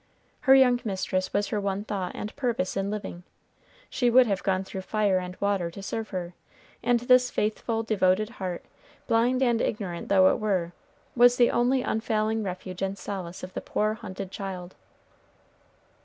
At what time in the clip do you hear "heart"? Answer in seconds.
8.41-8.65